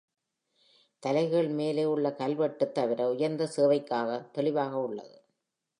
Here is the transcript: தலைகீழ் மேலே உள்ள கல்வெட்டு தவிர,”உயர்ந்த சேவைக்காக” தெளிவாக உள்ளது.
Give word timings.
தலைகீழ் 1.03 1.49
மேலே 1.49 1.85
உள்ள 1.85 2.13
கல்வெட்டு 2.13 2.71
தவிர,”உயர்ந்த 2.71 3.49
சேவைக்காக” 3.55 4.29
தெளிவாக 4.31 4.81
உள்ளது. 4.81 5.17